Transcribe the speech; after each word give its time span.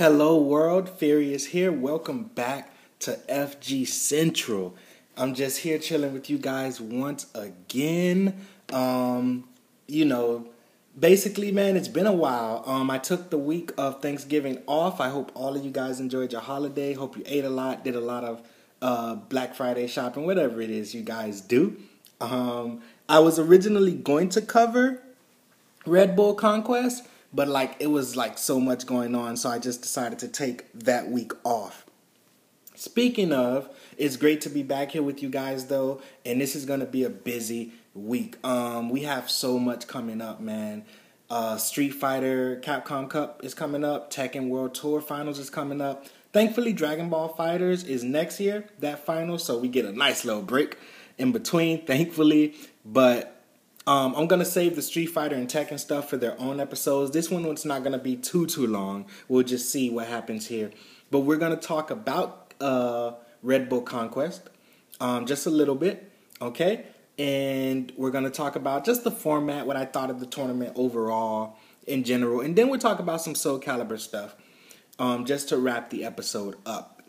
Hello, 0.00 0.40
world. 0.40 0.88
Furious 0.88 1.44
here. 1.44 1.70
Welcome 1.70 2.30
back 2.34 2.72
to 3.00 3.20
FG 3.28 3.86
Central. 3.86 4.74
I'm 5.14 5.34
just 5.34 5.58
here 5.58 5.78
chilling 5.78 6.14
with 6.14 6.30
you 6.30 6.38
guys 6.38 6.80
once 6.80 7.26
again. 7.34 8.46
Um, 8.72 9.46
you 9.86 10.06
know, 10.06 10.48
basically, 10.98 11.52
man, 11.52 11.76
it's 11.76 11.86
been 11.86 12.06
a 12.06 12.14
while. 12.14 12.62
Um, 12.64 12.90
I 12.90 12.96
took 12.96 13.28
the 13.28 13.36
week 13.36 13.72
of 13.76 14.00
Thanksgiving 14.00 14.62
off. 14.66 15.02
I 15.02 15.10
hope 15.10 15.32
all 15.34 15.54
of 15.54 15.62
you 15.62 15.70
guys 15.70 16.00
enjoyed 16.00 16.32
your 16.32 16.40
holiday. 16.40 16.94
Hope 16.94 17.18
you 17.18 17.22
ate 17.26 17.44
a 17.44 17.50
lot, 17.50 17.84
did 17.84 17.94
a 17.94 18.00
lot 18.00 18.24
of 18.24 18.40
uh, 18.80 19.16
Black 19.16 19.54
Friday 19.54 19.86
shopping, 19.86 20.24
whatever 20.24 20.62
it 20.62 20.70
is 20.70 20.94
you 20.94 21.02
guys 21.02 21.42
do. 21.42 21.76
Um, 22.22 22.80
I 23.06 23.18
was 23.18 23.38
originally 23.38 23.92
going 23.92 24.30
to 24.30 24.40
cover 24.40 25.02
Red 25.84 26.16
Bull 26.16 26.32
Conquest, 26.32 27.06
but 27.32 27.48
like 27.48 27.76
it 27.80 27.88
was 27.88 28.16
like 28.16 28.38
so 28.38 28.60
much 28.60 28.86
going 28.86 29.14
on, 29.14 29.36
so 29.36 29.50
I 29.50 29.58
just 29.58 29.82
decided 29.82 30.18
to 30.20 30.28
take 30.28 30.72
that 30.72 31.10
week 31.10 31.32
off. 31.44 31.86
Speaking 32.74 33.32
of, 33.32 33.68
it's 33.98 34.16
great 34.16 34.40
to 34.42 34.48
be 34.48 34.62
back 34.62 34.92
here 34.92 35.02
with 35.02 35.22
you 35.22 35.28
guys 35.28 35.66
though, 35.66 36.00
and 36.24 36.40
this 36.40 36.56
is 36.56 36.64
gonna 36.64 36.86
be 36.86 37.04
a 37.04 37.10
busy 37.10 37.72
week. 37.94 38.36
Um, 38.44 38.90
we 38.90 39.02
have 39.02 39.30
so 39.30 39.58
much 39.58 39.86
coming 39.86 40.20
up, 40.20 40.40
man. 40.40 40.84
Uh, 41.28 41.56
Street 41.56 41.90
Fighter 41.90 42.60
Capcom 42.64 43.08
Cup 43.08 43.44
is 43.44 43.54
coming 43.54 43.84
up. 43.84 44.12
Tekken 44.12 44.48
World 44.48 44.74
Tour 44.74 45.00
Finals 45.00 45.38
is 45.38 45.50
coming 45.50 45.80
up. 45.80 46.06
Thankfully, 46.32 46.72
Dragon 46.72 47.08
Ball 47.08 47.34
FighterZ 47.36 47.86
is 47.86 48.04
next 48.04 48.40
year, 48.40 48.64
that 48.78 49.04
final, 49.04 49.38
so 49.38 49.58
we 49.58 49.68
get 49.68 49.84
a 49.84 49.92
nice 49.92 50.24
little 50.24 50.42
break 50.42 50.76
in 51.18 51.32
between, 51.32 51.84
thankfully. 51.84 52.54
But 52.84 53.39
um, 53.86 54.14
I'm 54.14 54.26
gonna 54.26 54.44
save 54.44 54.76
the 54.76 54.82
Street 54.82 55.06
Fighter 55.06 55.36
and 55.36 55.48
Tekken 55.48 55.80
stuff 55.80 56.08
for 56.10 56.16
their 56.16 56.38
own 56.40 56.60
episodes. 56.60 57.12
This 57.12 57.30
one 57.30 57.44
it's 57.46 57.64
not 57.64 57.82
gonna 57.82 57.98
be 57.98 58.16
too 58.16 58.46
too 58.46 58.66
long. 58.66 59.06
We'll 59.28 59.42
just 59.42 59.70
see 59.70 59.90
what 59.90 60.06
happens 60.06 60.46
here. 60.46 60.70
But 61.10 61.20
we're 61.20 61.38
gonna 61.38 61.56
talk 61.56 61.90
about 61.90 62.54
uh, 62.60 63.12
Red 63.42 63.68
Bull 63.68 63.82
Conquest 63.82 64.48
um, 65.00 65.26
just 65.26 65.46
a 65.46 65.50
little 65.50 65.74
bit, 65.74 66.12
okay? 66.40 66.84
And 67.18 67.92
we're 67.96 68.10
gonna 68.10 68.30
talk 68.30 68.54
about 68.54 68.84
just 68.84 69.02
the 69.02 69.10
format, 69.10 69.66
what 69.66 69.76
I 69.76 69.86
thought 69.86 70.10
of 70.10 70.20
the 70.20 70.26
tournament 70.26 70.72
overall 70.76 71.56
in 71.86 72.04
general, 72.04 72.40
and 72.40 72.54
then 72.54 72.68
we'll 72.68 72.78
talk 72.78 72.98
about 72.98 73.22
some 73.22 73.34
Soul 73.34 73.58
Calibur 73.58 73.98
stuff, 73.98 74.36
um, 74.98 75.24
just 75.24 75.48
to 75.48 75.56
wrap 75.56 75.90
the 75.90 76.04
episode 76.04 76.56
up 76.66 77.02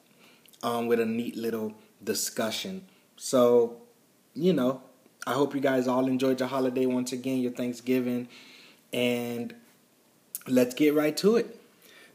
um, 0.64 0.88
with 0.88 1.00
a 1.00 1.06
neat 1.06 1.36
little 1.36 1.74
discussion. 2.03 2.86
So, 3.18 3.81
you 4.34 4.53
know, 4.53 4.81
I 5.26 5.34
hope 5.34 5.54
you 5.54 5.62
guys 5.62 5.88
all 5.88 6.08
enjoyed 6.08 6.40
your 6.40 6.50
holiday 6.50 6.86
once 6.86 7.12
again, 7.12 7.40
your 7.40 7.52
Thanksgiving, 7.52 8.28
and 8.92 9.54
let's 10.48 10.74
get 10.74 10.96
right 10.96 11.16
to 11.18 11.36
it. 11.36 11.60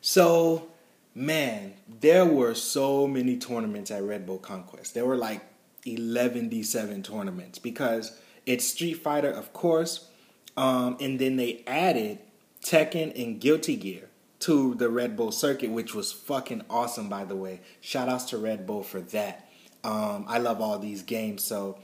So, 0.01 0.69
man, 1.15 1.75
there 2.01 2.25
were 2.25 2.55
so 2.55 3.07
many 3.07 3.37
tournaments 3.37 3.91
at 3.91 4.03
Red 4.03 4.27
Bull 4.27 4.39
Conquest. 4.39 4.95
There 4.95 5.05
were 5.07 5.17
like 5.17 5.41
11 5.85 6.51
D7 6.51 7.05
tournaments 7.05 7.59
because 7.59 8.19
it's 8.45 8.67
Street 8.67 8.95
Fighter, 8.95 9.31
of 9.31 9.53
course, 9.53 10.09
um, 10.57 10.97
and 11.01 11.19
then 11.19 11.37
they 11.37 11.63
added 11.67 12.19
Tekken 12.63 13.21
and 13.21 13.41
Guilty 13.41 13.77
Gear 13.77 14.09
to 14.41 14.75
the 14.75 14.89
Red 14.89 15.17
Bull 15.17 15.33
circuit, 15.33 15.71
which 15.71 15.95
was 15.95 16.13
fucking 16.13 16.63
awesome, 16.69 17.09
by 17.09 17.25
the 17.25 17.37
way. 17.37 17.61
Shout 17.81 18.09
outs 18.09 18.25
to 18.27 18.39
Red 18.39 18.67
Bull 18.67 18.83
for 18.83 19.01
that. 19.01 19.49
Um, 19.85 20.25
I 20.29 20.39
love 20.39 20.61
all 20.61 20.79
these 20.79 21.03
games, 21.03 21.45
so 21.45 21.79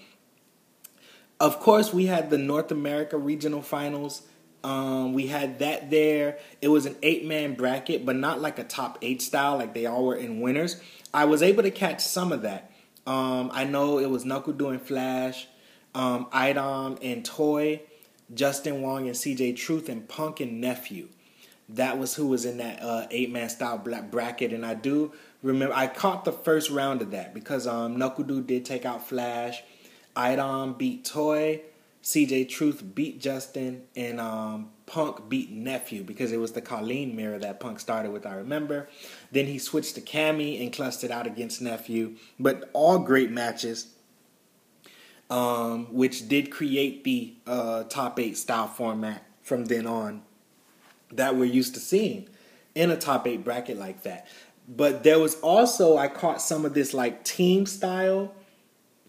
of 1.42 1.58
course, 1.58 1.92
we 1.92 2.06
had 2.06 2.30
the 2.30 2.38
North 2.38 2.70
America 2.70 3.18
Regional 3.18 3.62
Finals. 3.62 4.22
Um, 4.62 5.12
we 5.12 5.26
had 5.26 5.58
that 5.58 5.90
there. 5.90 6.38
It 6.60 6.68
was 6.68 6.86
an 6.86 6.94
eight 7.02 7.26
man 7.26 7.54
bracket, 7.54 8.06
but 8.06 8.14
not 8.14 8.40
like 8.40 8.60
a 8.60 8.64
top 8.64 8.96
eight 9.02 9.20
style, 9.20 9.56
like 9.56 9.74
they 9.74 9.84
all 9.86 10.04
were 10.04 10.14
in 10.14 10.40
winners. 10.40 10.80
I 11.12 11.24
was 11.24 11.42
able 11.42 11.64
to 11.64 11.72
catch 11.72 12.00
some 12.00 12.30
of 12.30 12.42
that. 12.42 12.70
Um, 13.08 13.50
I 13.52 13.64
know 13.64 13.98
it 13.98 14.08
was 14.08 14.24
Knuckle 14.24 14.52
doing 14.52 14.78
Flash, 14.78 15.48
um, 15.96 16.28
Idom 16.30 16.96
and 17.02 17.24
Toy, 17.24 17.82
Justin 18.32 18.80
Wong 18.80 19.08
and 19.08 19.16
CJ 19.16 19.56
Truth, 19.56 19.88
and 19.88 20.08
Punk 20.08 20.38
and 20.38 20.60
Nephew. 20.60 21.08
That 21.68 21.98
was 21.98 22.14
who 22.14 22.28
was 22.28 22.44
in 22.44 22.58
that 22.58 22.80
uh, 22.80 23.08
eight 23.10 23.32
man 23.32 23.48
style 23.48 23.78
bracket, 23.78 24.52
and 24.52 24.64
I 24.64 24.74
do 24.74 25.10
remember 25.42 25.74
I 25.74 25.88
caught 25.88 26.24
the 26.24 26.30
first 26.30 26.70
round 26.70 27.02
of 27.02 27.10
that 27.10 27.34
because 27.34 27.66
um, 27.66 27.96
Knuckle 27.96 28.22
did 28.22 28.64
take 28.64 28.86
out 28.86 29.08
Flash. 29.08 29.64
Idom 30.16 30.74
beat 30.74 31.04
Toy, 31.04 31.62
CJ 32.02 32.48
Truth 32.48 32.94
beat 32.94 33.20
Justin, 33.20 33.82
and 33.96 34.20
um, 34.20 34.70
Punk 34.86 35.28
beat 35.28 35.50
Nephew 35.50 36.02
because 36.02 36.32
it 36.32 36.38
was 36.38 36.52
the 36.52 36.62
Kolin 36.62 37.14
mirror 37.14 37.38
that 37.38 37.60
Punk 37.60 37.80
started 37.80 38.12
with, 38.12 38.26
I 38.26 38.34
remember. 38.34 38.88
Then 39.30 39.46
he 39.46 39.58
switched 39.58 39.94
to 39.94 40.00
Cammy 40.00 40.60
and 40.60 40.72
clustered 40.72 41.10
out 41.10 41.26
against 41.26 41.62
Nephew. 41.62 42.16
But 42.38 42.68
all 42.72 42.98
great 42.98 43.30
matches, 43.30 43.94
um, 45.30 45.86
which 45.94 46.28
did 46.28 46.50
create 46.50 47.04
the 47.04 47.34
uh, 47.46 47.84
top 47.84 48.18
eight 48.20 48.36
style 48.36 48.68
format 48.68 49.24
from 49.42 49.66
then 49.66 49.86
on 49.86 50.22
that 51.10 51.36
we're 51.36 51.44
used 51.44 51.74
to 51.74 51.80
seeing 51.80 52.28
in 52.74 52.90
a 52.90 52.96
top 52.96 53.26
eight 53.26 53.44
bracket 53.44 53.78
like 53.78 54.02
that. 54.02 54.26
But 54.68 55.02
there 55.02 55.18
was 55.18 55.34
also, 55.40 55.96
I 55.96 56.08
caught 56.08 56.40
some 56.40 56.64
of 56.64 56.74
this 56.74 56.94
like 56.94 57.24
team 57.24 57.66
style 57.66 58.34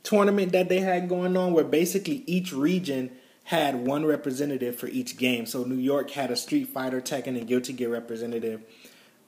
tournament 0.03 0.51
that 0.51 0.69
they 0.69 0.81
had 0.81 1.09
going 1.09 1.35
on 1.35 1.53
where 1.53 1.63
basically 1.63 2.23
each 2.27 2.53
region 2.53 3.11
had 3.45 3.75
one 3.75 4.05
representative 4.05 4.75
for 4.75 4.87
each 4.87 5.17
game. 5.17 5.45
So 5.45 5.63
New 5.63 5.75
York 5.75 6.11
had 6.11 6.31
a 6.31 6.35
Street 6.35 6.69
Fighter, 6.69 7.01
Tekken, 7.01 7.37
and 7.37 7.47
Guilty 7.47 7.73
Gear 7.73 7.89
representative. 7.89 8.61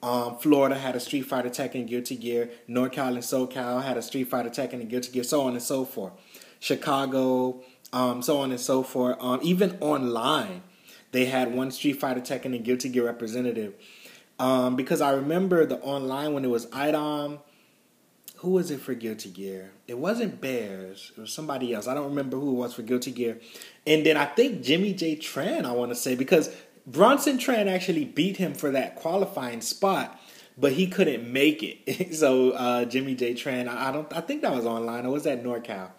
Um, 0.02 0.38
Florida 0.38 0.76
had 0.76 0.94
a 0.94 1.00
Street 1.00 1.22
Fighter, 1.22 1.50
Tekken, 1.50 1.86
Guilty 1.86 2.16
Gear. 2.16 2.50
NorCal 2.68 3.08
and 3.08 3.18
SoCal 3.18 3.82
had 3.82 3.96
a 3.96 4.02
Street 4.02 4.24
Fighter, 4.24 4.50
Tekken, 4.50 4.74
and 4.74 4.88
Guilty 4.88 5.10
Gear. 5.10 5.24
So 5.24 5.42
on 5.42 5.52
and 5.52 5.62
so 5.62 5.84
forth. 5.84 6.12
Chicago, 6.60 7.62
um, 7.92 8.22
so 8.22 8.38
on 8.38 8.50
and 8.50 8.60
so 8.60 8.82
forth. 8.82 9.16
Um, 9.20 9.40
even 9.42 9.76
online, 9.80 10.62
they 11.12 11.26
had 11.26 11.54
one 11.54 11.70
Street 11.70 12.00
Fighter, 12.00 12.20
Tekken, 12.20 12.54
and 12.54 12.64
Guilty 12.64 12.88
Gear 12.88 13.04
representative. 13.04 13.74
Um, 14.38 14.76
because 14.76 15.00
I 15.00 15.12
remember 15.12 15.64
the 15.64 15.78
online 15.80 16.34
when 16.34 16.44
it 16.44 16.50
was 16.50 16.66
Idom, 16.66 17.40
who 18.36 18.50
was 18.50 18.70
it 18.70 18.80
for 18.80 18.94
Guilty 18.94 19.30
Gear? 19.30 19.72
It 19.86 19.98
wasn't 19.98 20.40
Bears. 20.40 21.12
It 21.16 21.20
was 21.20 21.32
somebody 21.32 21.72
else. 21.72 21.86
I 21.86 21.94
don't 21.94 22.10
remember 22.10 22.36
who 22.36 22.50
it 22.50 22.54
was 22.54 22.74
for 22.74 22.82
Guilty 22.82 23.10
Gear. 23.10 23.38
And 23.86 24.04
then 24.04 24.16
I 24.16 24.26
think 24.26 24.62
Jimmy 24.62 24.92
J 24.92 25.16
Tran, 25.16 25.64
I 25.64 25.72
want 25.72 25.90
to 25.90 25.94
say, 25.94 26.14
because 26.14 26.54
Bronson 26.86 27.38
Tran 27.38 27.66
actually 27.66 28.04
beat 28.04 28.36
him 28.36 28.52
for 28.52 28.70
that 28.72 28.96
qualifying 28.96 29.62
spot, 29.62 30.20
but 30.58 30.72
he 30.72 30.86
couldn't 30.86 31.32
make 31.32 31.62
it. 31.62 32.14
so 32.14 32.50
uh, 32.50 32.84
Jimmy 32.84 33.14
J 33.14 33.32
Tran, 33.34 33.68
I, 33.68 33.88
I, 33.88 33.92
don't. 33.92 34.12
I 34.14 34.20
think 34.20 34.42
that 34.42 34.52
was 34.52 34.66
online, 34.66 35.06
or 35.06 35.12
was 35.12 35.24
that 35.24 35.42
NorCal? 35.42 35.90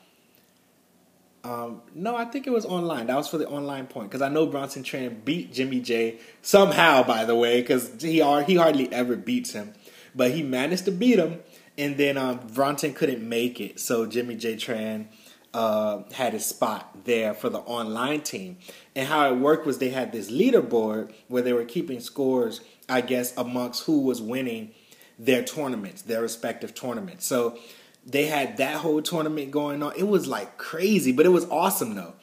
Um, 1.43 1.81
no, 1.95 2.15
I 2.15 2.25
think 2.25 2.45
it 2.45 2.51
was 2.51 2.65
online. 2.65 3.07
That 3.07 3.15
was 3.15 3.27
for 3.27 3.37
the 3.39 3.47
online 3.47 3.87
point 3.87 4.09
because 4.09 4.21
I 4.21 4.29
know 4.29 4.45
Bronson 4.45 4.83
Tran 4.83 5.25
beat 5.25 5.53
Jimmy 5.53 5.79
J 5.79 6.19
somehow. 6.43 7.01
By 7.01 7.25
the 7.25 7.35
way, 7.35 7.61
because 7.61 7.99
he 7.99 8.21
he 8.43 8.55
hardly 8.55 8.93
ever 8.93 9.15
beats 9.15 9.53
him, 9.53 9.73
but 10.13 10.31
he 10.31 10.43
managed 10.43 10.85
to 10.85 10.91
beat 10.91 11.17
him 11.17 11.39
and 11.77 11.97
then 11.97 12.17
um, 12.17 12.39
Bronson 12.53 12.93
couldn't 12.93 13.27
make 13.27 13.61
it, 13.61 13.79
so 13.79 14.05
Jimmy 14.05 14.35
J 14.35 14.55
Tran 14.55 15.07
uh, 15.53 16.03
had 16.13 16.33
his 16.33 16.45
spot 16.45 17.05
there 17.05 17.33
for 17.33 17.49
the 17.49 17.59
online 17.59 18.21
team. 18.21 18.57
And 18.95 19.07
how 19.07 19.31
it 19.31 19.37
worked 19.37 19.65
was 19.65 19.77
they 19.77 19.89
had 19.89 20.11
this 20.11 20.31
leaderboard 20.31 21.11
where 21.27 21.41
they 21.41 21.53
were 21.53 21.65
keeping 21.65 21.99
scores, 21.99 22.61
I 22.89 23.01
guess, 23.01 23.35
amongst 23.37 23.83
who 23.85 24.01
was 24.01 24.21
winning 24.21 24.71
their 25.19 25.43
tournaments, 25.43 26.03
their 26.03 26.21
respective 26.21 26.73
tournaments. 26.73 27.25
So 27.25 27.57
they 28.05 28.25
had 28.27 28.57
that 28.57 28.77
whole 28.77 29.01
tournament 29.01 29.51
going 29.51 29.83
on. 29.83 29.93
It 29.97 30.07
was 30.07 30.27
like 30.27 30.57
crazy, 30.57 31.11
but 31.11 31.25
it 31.25 31.29
was 31.29 31.45
awesome 31.49 31.95
though. 31.95 32.13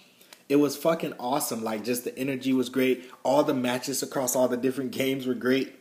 It 0.49 0.57
was 0.57 0.77
fucking 0.77 1.15
awesome. 1.19 1.65
Like 1.65 1.85
just 1.85 2.05
the 2.05 2.17
energy 2.19 2.53
was 2.53 2.69
great. 2.69 3.11
All 3.23 3.43
the 3.43 3.55
matches 3.55 4.03
across 4.03 4.37
all 4.37 4.49
the 4.49 4.57
different 4.57 4.91
games 5.03 5.27
were 5.27 5.35
great 5.35 5.75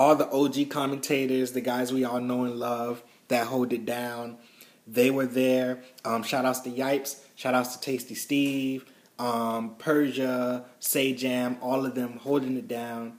all 0.00 0.16
the 0.16 0.30
OG 0.30 0.70
commentators, 0.70 1.52
the 1.52 1.60
guys 1.60 1.92
we 1.92 2.04
all 2.04 2.22
know 2.22 2.44
and 2.44 2.56
love 2.56 3.02
that 3.28 3.48
hold 3.48 3.70
it 3.70 3.84
down, 3.84 4.38
they 4.86 5.10
were 5.10 5.26
there. 5.26 5.82
Um, 6.06 6.22
shout 6.22 6.46
outs 6.46 6.60
to 6.60 6.70
Yipes, 6.70 7.20
shout 7.36 7.52
outs 7.52 7.76
to 7.76 7.82
Tasty 7.82 8.14
Steve, 8.14 8.86
um, 9.18 9.74
Persia, 9.76 10.64
Sajam, 10.80 11.58
all 11.60 11.84
of 11.84 11.94
them 11.94 12.16
holding 12.16 12.56
it 12.56 12.66
down 12.66 13.18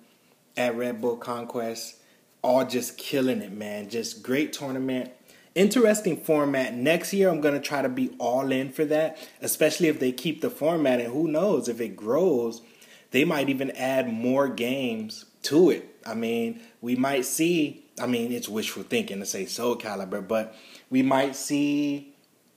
at 0.58 0.76
Red 0.76 1.02
Bull 1.02 1.18
Conquest. 1.18 1.98
All 2.42 2.66
just 2.66 2.98
killing 2.98 3.44
it, 3.44 3.52
man. 3.52 3.88
Just 3.88 4.24
great 4.24 4.52
tournament. 4.52 5.12
Interesting 5.54 6.18
format. 6.18 6.74
Next 6.74 7.14
year, 7.14 7.30
I'm 7.30 7.42
going 7.42 7.54
to 7.54 7.60
try 7.60 7.84
to 7.84 7.90
be 7.90 8.16
all 8.18 8.52
in 8.52 8.72
for 8.72 8.86
that, 8.86 9.20
especially 9.40 9.88
if 9.88 10.00
they 10.00 10.12
keep 10.12 10.42
the 10.42 10.50
format. 10.50 11.00
And 11.00 11.14
who 11.14 11.28
knows, 11.28 11.70
if 11.70 11.80
it 11.80 11.96
grows, 11.96 12.64
they 13.12 13.24
might 13.24 13.50
even 13.50 13.70
add 13.72 14.12
more 14.12 14.48
games 14.48 15.26
to 15.44 15.70
it. 15.70 15.91
I 16.06 16.14
mean, 16.14 16.62
we 16.82 16.96
might 16.96 17.26
see, 17.26 17.86
I 18.00 18.08
mean, 18.08 18.32
it's 18.32 18.50
wishful 18.50 18.84
thinking 18.84 19.20
to 19.20 19.26
say 19.26 19.46
Soul 19.46 19.76
Calibur, 19.78 20.28
but 20.28 20.56
we 20.90 21.02
might 21.04 21.36
see, 21.36 22.16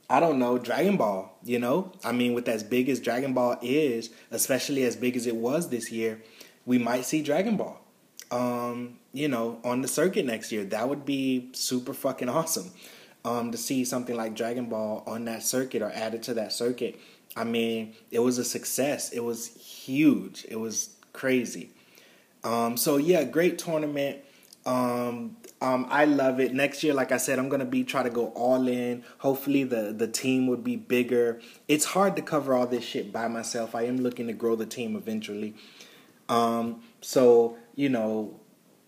I 0.08 0.20
don't 0.20 0.38
know, 0.38 0.58
Dragon 0.58 0.96
Ball, 0.96 1.36
you 1.44 1.58
know? 1.58 1.92
I 2.04 2.12
mean, 2.12 2.34
with 2.34 2.48
as 2.48 2.62
big 2.62 2.88
as 2.88 3.00
Dragon 3.00 3.34
Ball 3.34 3.58
is, 3.62 4.10
especially 4.30 4.84
as 4.84 4.96
big 4.96 5.16
as 5.16 5.26
it 5.26 5.36
was 5.36 5.68
this 5.68 5.90
year, 5.90 6.22
we 6.66 6.78
might 6.78 7.04
see 7.04 7.22
Dragon 7.22 7.56
Ball. 7.56 7.80
um, 8.30 8.98
you 9.12 9.28
know, 9.28 9.60
on 9.64 9.80
the 9.80 9.88
circuit 9.88 10.26
next 10.26 10.50
year. 10.52 10.64
That 10.64 10.88
would 10.88 11.04
be 11.04 11.50
super 11.52 11.94
fucking 11.94 12.28
awesome. 12.28 12.70
Um, 13.24 13.52
to 13.52 13.58
see 13.58 13.86
something 13.86 14.14
like 14.16 14.34
Dragon 14.36 14.66
Ball 14.66 15.02
on 15.06 15.24
that 15.24 15.42
circuit 15.42 15.80
or 15.80 15.90
added 15.92 16.22
to 16.24 16.34
that 16.34 16.52
circuit. 16.52 17.00
I 17.34 17.44
mean, 17.44 17.94
it 18.10 18.18
was 18.18 18.36
a 18.36 18.44
success. 18.44 19.10
It 19.12 19.24
was 19.24 19.46
huge. 19.56 20.44
It 20.48 20.56
was 20.56 20.90
crazy. 21.14 21.70
Um, 22.44 22.76
so 22.76 22.98
yeah, 22.98 23.24
great 23.24 23.58
tournament. 23.58 24.18
Um, 24.66 25.36
um, 25.60 25.86
I 25.88 26.04
love 26.04 26.40
it. 26.40 26.54
Next 26.54 26.82
year, 26.82 26.94
like 26.94 27.12
I 27.12 27.16
said, 27.16 27.38
I'm 27.38 27.48
gonna 27.48 27.64
be 27.64 27.84
try 27.84 28.02
to 28.02 28.10
go 28.10 28.28
all 28.28 28.68
in. 28.68 29.02
Hopefully, 29.18 29.64
the 29.64 29.94
the 29.96 30.06
team 30.06 30.46
would 30.46 30.62
be 30.62 30.76
bigger. 30.76 31.40
It's 31.68 31.86
hard 31.86 32.16
to 32.16 32.22
cover 32.22 32.54
all 32.54 32.66
this 32.66 32.84
shit 32.84 33.12
by 33.12 33.28
myself. 33.28 33.74
I 33.74 33.82
am 33.82 33.98
looking 33.98 34.26
to 34.26 34.32
grow 34.32 34.56
the 34.56 34.66
team 34.66 34.94
eventually. 34.94 35.54
Um, 36.28 36.82
so 37.00 37.56
you 37.74 37.88
know, 37.88 38.38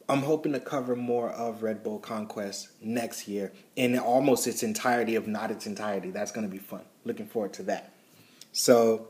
I'm 0.09 0.23
hoping 0.23 0.53
to 0.53 0.61
cover 0.61 0.97
more 0.97 1.31
of 1.31 1.63
Red 1.63 1.83
Bull 1.83 1.99
Conquest 1.99 2.69
next 2.83 3.27
year 3.27 3.53
in 3.75 3.99
almost 3.99 4.47
its 4.47 4.63
entirety, 4.63 5.15
if 5.15 5.27
not 5.27 5.51
its 5.51 5.67
entirety. 5.67 6.11
That's 6.11 6.33
gonna 6.33 6.49
be 6.49 6.59
fun. 6.59 6.83
Looking 7.05 7.27
forward 7.27 7.55
to 7.55 7.63
that. 7.65 7.93
So, 8.53 9.09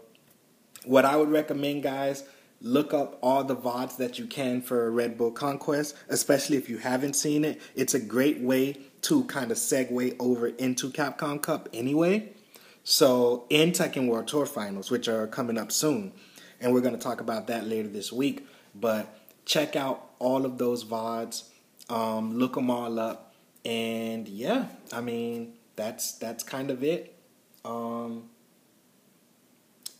what 0.84 1.04
I 1.04 1.16
would 1.16 1.30
recommend, 1.30 1.82
guys 1.82 2.24
look 2.66 2.92
up 2.92 3.18
all 3.22 3.44
the 3.44 3.56
VODs 3.56 3.96
that 3.96 4.18
you 4.18 4.26
can 4.26 4.60
for 4.60 4.90
Red 4.90 5.16
Bull 5.16 5.30
Conquest, 5.30 5.96
especially 6.08 6.56
if 6.56 6.68
you 6.68 6.78
haven't 6.78 7.14
seen 7.14 7.44
it. 7.44 7.60
It's 7.74 7.94
a 7.94 8.00
great 8.00 8.40
way 8.40 8.76
to 9.02 9.24
kind 9.24 9.50
of 9.50 9.56
segue 9.56 10.16
over 10.18 10.48
into 10.48 10.90
Capcom 10.90 11.40
Cup 11.40 11.68
anyway. 11.72 12.32
So, 12.82 13.46
in 13.50 13.72
Tekken 13.72 14.08
World 14.08 14.28
Tour 14.28 14.46
Finals, 14.46 14.90
which 14.90 15.08
are 15.08 15.26
coming 15.26 15.58
up 15.58 15.72
soon, 15.72 16.12
and 16.60 16.72
we're 16.72 16.80
going 16.80 16.96
to 16.96 17.00
talk 17.00 17.20
about 17.20 17.46
that 17.48 17.66
later 17.66 17.88
this 17.88 18.12
week. 18.12 18.46
But 18.74 19.12
check 19.44 19.74
out 19.76 20.10
all 20.18 20.44
of 20.44 20.58
those 20.58 20.84
VODs, 20.84 21.44
um, 21.88 22.36
look 22.38 22.54
them 22.54 22.70
all 22.70 22.98
up, 22.98 23.34
and 23.64 24.28
yeah, 24.28 24.66
I 24.92 25.00
mean 25.00 25.54
that's 25.74 26.12
that's 26.12 26.44
kind 26.44 26.70
of 26.70 26.84
it. 26.84 27.16
Um, 27.64 28.30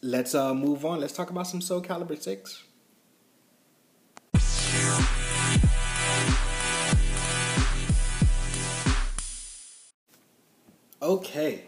let's 0.02 0.34
uh, 0.34 0.54
move 0.54 0.84
on. 0.84 1.00
Let's 1.00 1.12
talk 1.12 1.30
about 1.30 1.46
some 1.46 1.60
Soul 1.60 1.82
Calibur 1.82 2.20
6. 2.20 2.62
Okay. 11.02 11.62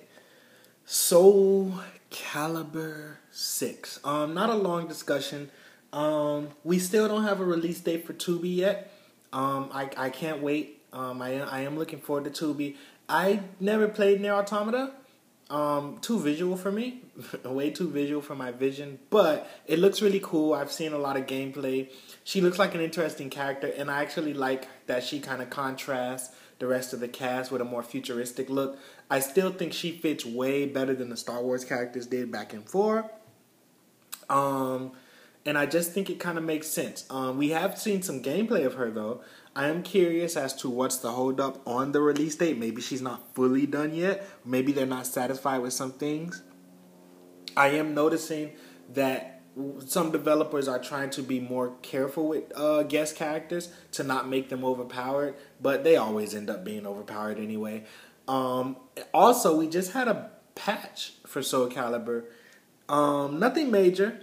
Soul 0.84 1.74
Calibur 2.10 3.16
6. 3.30 4.00
Um, 4.04 4.34
not 4.34 4.50
a 4.50 4.54
long 4.54 4.88
discussion. 4.88 5.50
Um, 5.92 6.48
we 6.64 6.78
still 6.78 7.08
don't 7.08 7.24
have 7.24 7.40
a 7.40 7.44
release 7.44 7.80
date 7.80 8.06
for 8.06 8.14
2B 8.14 8.56
yet. 8.56 8.92
Um, 9.32 9.70
I, 9.72 9.90
I 9.96 10.10
can't 10.10 10.42
wait. 10.42 10.82
Um, 10.92 11.20
I, 11.20 11.40
I 11.40 11.60
am 11.60 11.78
looking 11.78 12.00
forward 12.00 12.32
to 12.32 12.54
2B. 12.54 12.76
I 13.08 13.40
never 13.60 13.88
played 13.88 14.20
NieR 14.20 14.32
Automata 14.32 14.92
um, 15.50 15.98
too 16.00 16.18
visual 16.18 16.56
for 16.56 16.70
me, 16.70 17.02
way 17.44 17.70
too 17.70 17.88
visual 17.88 18.20
for 18.20 18.34
my 18.34 18.50
vision. 18.50 18.98
But 19.10 19.50
it 19.66 19.78
looks 19.78 20.02
really 20.02 20.20
cool. 20.22 20.54
I've 20.54 20.72
seen 20.72 20.92
a 20.92 20.98
lot 20.98 21.16
of 21.16 21.26
gameplay. 21.26 21.90
She 22.24 22.40
looks 22.40 22.58
like 22.58 22.74
an 22.74 22.80
interesting 22.80 23.30
character, 23.30 23.72
and 23.76 23.90
I 23.90 24.02
actually 24.02 24.34
like 24.34 24.68
that 24.86 25.02
she 25.02 25.20
kind 25.20 25.40
of 25.40 25.50
contrasts 25.50 26.34
the 26.58 26.66
rest 26.66 26.92
of 26.92 27.00
the 27.00 27.08
cast 27.08 27.50
with 27.50 27.60
a 27.60 27.64
more 27.64 27.82
futuristic 27.82 28.50
look. 28.50 28.78
I 29.10 29.20
still 29.20 29.52
think 29.52 29.72
she 29.72 29.92
fits 29.92 30.26
way 30.26 30.66
better 30.66 30.94
than 30.94 31.08
the 31.08 31.16
Star 31.16 31.42
Wars 31.42 31.64
characters 31.64 32.06
did 32.06 32.30
back 32.30 32.52
in 32.52 32.62
four. 32.62 33.10
Um, 34.28 34.92
and 35.46 35.56
I 35.56 35.66
just 35.66 35.92
think 35.92 36.10
it 36.10 36.20
kind 36.20 36.38
of 36.38 36.44
makes 36.44 36.66
sense. 36.66 37.04
Um, 37.10 37.38
we 37.38 37.50
have 37.50 37.78
seen 37.78 38.02
some 38.02 38.22
gameplay 38.22 38.66
of 38.66 38.74
her 38.74 38.90
though. 38.90 39.22
I 39.56 39.68
am 39.68 39.82
curious 39.82 40.36
as 40.36 40.54
to 40.56 40.68
what's 40.68 40.98
the 40.98 41.12
holdup 41.12 41.66
on 41.66 41.92
the 41.92 42.00
release 42.00 42.36
date. 42.36 42.58
Maybe 42.58 42.80
she's 42.80 43.02
not 43.02 43.34
fully 43.34 43.66
done 43.66 43.94
yet. 43.94 44.28
Maybe 44.44 44.72
they're 44.72 44.86
not 44.86 45.06
satisfied 45.06 45.58
with 45.58 45.72
some 45.72 45.92
things. 45.92 46.42
I 47.56 47.68
am 47.68 47.94
noticing 47.94 48.52
that 48.92 49.42
some 49.84 50.12
developers 50.12 50.68
are 50.68 50.78
trying 50.78 51.10
to 51.10 51.22
be 51.22 51.40
more 51.40 51.74
careful 51.82 52.28
with 52.28 52.56
uh, 52.56 52.84
guest 52.84 53.16
characters 53.16 53.72
to 53.92 54.04
not 54.04 54.28
make 54.28 54.48
them 54.48 54.64
overpowered, 54.64 55.34
but 55.60 55.82
they 55.82 55.96
always 55.96 56.34
end 56.34 56.48
up 56.48 56.64
being 56.64 56.86
overpowered 56.86 57.38
anyway. 57.38 57.84
Um, 58.28 58.76
also, 59.12 59.56
we 59.56 59.68
just 59.68 59.92
had 59.92 60.06
a 60.06 60.30
patch 60.54 61.14
for 61.26 61.42
Soul 61.42 61.68
Calibur. 61.68 62.24
Um, 62.88 63.40
nothing 63.40 63.70
major. 63.70 64.20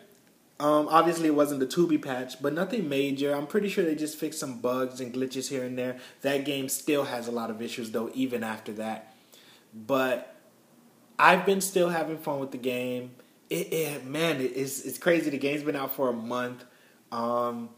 Um, 0.57 0.87
obviously, 0.89 1.27
it 1.27 1.35
wasn't 1.35 1.59
the 1.59 1.67
2B 1.67 2.01
patch, 2.01 2.41
but 2.41 2.53
nothing 2.53 2.87
major. 2.87 3.35
I'm 3.35 3.45
pretty 3.45 3.67
sure 3.67 3.83
they 3.83 3.95
just 3.95 4.17
fixed 4.17 4.39
some 4.39 4.59
bugs 4.59 5.01
and 5.01 5.13
glitches 5.13 5.49
here 5.49 5.63
and 5.63 5.77
there. 5.77 5.97
That 6.21 6.45
game 6.45 6.69
still 6.69 7.03
has 7.03 7.27
a 7.27 7.31
lot 7.31 7.49
of 7.49 7.61
issues, 7.61 7.91
though, 7.91 8.09
even 8.13 8.41
after 8.41 8.71
that. 8.73 9.13
But 9.73 10.33
I've 11.19 11.45
been 11.45 11.59
still 11.59 11.89
having 11.89 12.17
fun 12.17 12.39
with 12.39 12.51
the 12.51 12.57
game. 12.57 13.11
It, 13.49 13.73
it 13.73 14.05
man, 14.05 14.39
it, 14.41 14.53
it's 14.55 14.81
it's 14.81 14.97
crazy. 14.97 15.29
The 15.29 15.37
game's 15.37 15.63
been 15.63 15.75
out 15.75 15.93
for 15.93 16.09
a 16.09 16.13
month. 16.13 16.63
Um, 17.11 17.69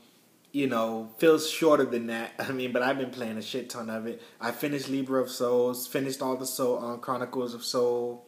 you 0.52 0.68
know, 0.68 1.10
feels 1.18 1.50
shorter 1.50 1.86
than 1.86 2.08
that. 2.08 2.34
I 2.40 2.52
mean, 2.52 2.72
but 2.72 2.84
I've 2.84 2.98
been 2.98 3.10
playing 3.10 3.38
a 3.38 3.42
shit 3.42 3.70
ton 3.70 3.90
of 3.90 4.06
it. 4.06 4.22
I 4.40 4.52
finished 4.52 4.88
Libra 4.88 5.22
of 5.22 5.30
Souls, 5.30 5.88
finished 5.88 6.22
all 6.22 6.38
the 6.38 6.46
Soul 6.46 6.84
um, 6.84 7.00
Chronicles 7.00 7.54
of 7.54 7.64
Soul, 7.64 8.26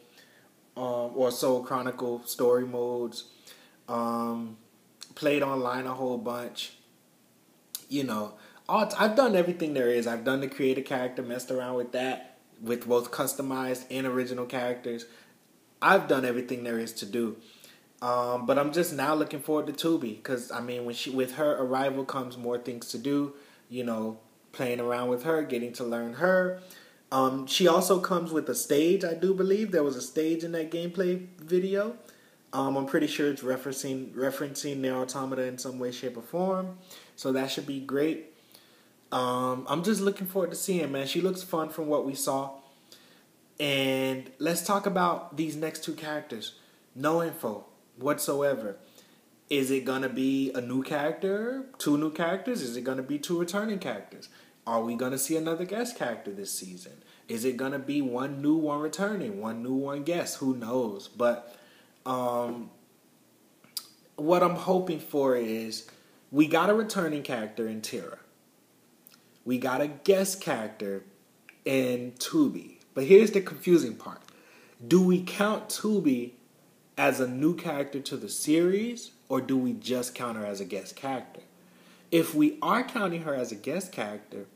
um, 0.76 1.12
or 1.14 1.30
Soul 1.30 1.62
Chronicle 1.62 2.24
story 2.24 2.66
modes. 2.66 3.24
Um, 3.90 4.56
played 5.16 5.42
online 5.42 5.86
a 5.86 5.94
whole 5.94 6.16
bunch. 6.16 6.74
You 7.88 8.04
know, 8.04 8.34
all, 8.68 8.90
I've 8.96 9.16
done 9.16 9.34
everything 9.34 9.74
there 9.74 9.88
is. 9.88 10.06
I've 10.06 10.24
done 10.24 10.40
the 10.40 10.48
creator 10.48 10.80
character, 10.80 11.22
messed 11.22 11.50
around 11.50 11.74
with 11.74 11.92
that, 11.92 12.38
with 12.62 12.88
both 12.88 13.10
customized 13.10 13.84
and 13.90 14.06
original 14.06 14.46
characters. 14.46 15.06
I've 15.82 16.06
done 16.06 16.24
everything 16.24 16.62
there 16.62 16.78
is 16.78 16.92
to 16.94 17.06
do. 17.06 17.36
Um, 18.00 18.46
but 18.46 18.58
I'm 18.58 18.72
just 18.72 18.94
now 18.94 19.14
looking 19.14 19.40
forward 19.40 19.66
to 19.66 19.98
2B 19.98 20.16
because 20.16 20.50
I 20.50 20.60
mean, 20.60 20.84
when 20.84 20.94
she 20.94 21.10
with 21.10 21.34
her 21.34 21.56
arrival 21.62 22.04
comes 22.04 22.38
more 22.38 22.58
things 22.58 22.88
to 22.90 22.98
do. 22.98 23.34
You 23.68 23.84
know, 23.84 24.18
playing 24.52 24.80
around 24.80 25.08
with 25.08 25.24
her, 25.24 25.42
getting 25.42 25.72
to 25.74 25.84
learn 25.84 26.14
her. 26.14 26.60
Um, 27.12 27.46
she 27.46 27.66
also 27.66 28.00
comes 28.00 28.30
with 28.30 28.48
a 28.48 28.54
stage, 28.54 29.04
I 29.04 29.14
do 29.14 29.34
believe. 29.34 29.72
There 29.72 29.82
was 29.82 29.96
a 29.96 30.02
stage 30.02 30.44
in 30.44 30.52
that 30.52 30.70
gameplay 30.70 31.26
video. 31.38 31.96
Um, 32.52 32.76
I'm 32.76 32.86
pretty 32.86 33.06
sure 33.06 33.30
it's 33.30 33.42
referencing 33.42 34.12
referencing 34.12 34.80
NieR 34.80 35.02
Automata 35.02 35.42
in 35.42 35.58
some 35.58 35.78
way, 35.78 35.92
shape, 35.92 36.16
or 36.16 36.22
form. 36.22 36.78
So 37.16 37.32
that 37.32 37.50
should 37.50 37.66
be 37.66 37.80
great. 37.80 38.34
Um, 39.12 39.66
I'm 39.68 39.82
just 39.82 40.00
looking 40.00 40.26
forward 40.26 40.50
to 40.50 40.56
seeing, 40.56 40.90
man. 40.92 41.06
She 41.06 41.20
looks 41.20 41.42
fun 41.42 41.68
from 41.68 41.86
what 41.86 42.06
we 42.06 42.14
saw. 42.14 42.52
And 43.58 44.30
let's 44.38 44.64
talk 44.64 44.86
about 44.86 45.36
these 45.36 45.54
next 45.54 45.84
two 45.84 45.94
characters. 45.94 46.54
No 46.94 47.22
info 47.22 47.66
whatsoever. 47.96 48.76
Is 49.48 49.70
it 49.70 49.84
gonna 49.84 50.08
be 50.08 50.50
a 50.54 50.60
new 50.60 50.82
character? 50.82 51.66
Two 51.78 51.98
new 51.98 52.10
characters? 52.10 52.62
Is 52.62 52.76
it 52.76 52.82
gonna 52.82 53.02
be 53.02 53.18
two 53.18 53.38
returning 53.38 53.78
characters? 53.78 54.28
Are 54.66 54.82
we 54.82 54.94
gonna 54.94 55.18
see 55.18 55.36
another 55.36 55.64
guest 55.64 55.96
character 55.96 56.30
this 56.32 56.52
season? 56.52 57.02
Is 57.28 57.44
it 57.44 57.56
gonna 57.56 57.78
be 57.78 58.00
one 58.00 58.40
new, 58.40 58.54
one 58.54 58.80
returning, 58.80 59.40
one 59.40 59.62
new, 59.62 59.74
one 59.74 60.04
guest? 60.04 60.38
Who 60.38 60.56
knows? 60.56 61.08
But 61.08 61.56
um, 62.06 62.70
what 64.16 64.42
I'm 64.42 64.56
hoping 64.56 65.00
for 65.00 65.36
is 65.36 65.88
we 66.30 66.46
got 66.46 66.70
a 66.70 66.74
returning 66.74 67.22
character 67.22 67.66
in 67.68 67.80
Tira. 67.80 68.18
We 69.44 69.58
got 69.58 69.80
a 69.80 69.88
guest 69.88 70.40
character 70.40 71.04
in 71.64 72.12
2B. 72.18 72.76
But 72.94 73.04
here's 73.04 73.30
the 73.30 73.40
confusing 73.40 73.94
part. 73.94 74.20
Do 74.86 75.02
we 75.02 75.22
count 75.22 75.68
2B 75.68 76.32
as 76.96 77.20
a 77.20 77.26
new 77.26 77.56
character 77.56 78.00
to 78.00 78.16
the 78.16 78.28
series 78.28 79.12
or 79.28 79.40
do 79.40 79.56
we 79.56 79.72
just 79.72 80.14
count 80.14 80.36
her 80.36 80.44
as 80.44 80.60
a 80.60 80.64
guest 80.64 80.96
character? 80.96 81.40
If 82.10 82.34
we 82.34 82.58
are 82.60 82.82
counting 82.82 83.22
her 83.22 83.34
as 83.34 83.52
a 83.52 83.56
guest 83.56 83.92
character, 83.92 84.46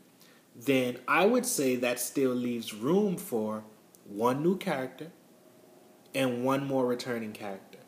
then 0.56 0.98
I 1.06 1.26
would 1.26 1.46
say 1.46 1.76
that 1.76 2.00
still 2.00 2.32
leaves 2.32 2.74
room 2.74 3.16
for 3.16 3.64
one 4.06 4.42
new 4.42 4.56
character 4.56 5.10
and 6.14 6.44
one 6.44 6.66
more 6.66 6.86
returning 6.86 7.32
character. 7.32 7.78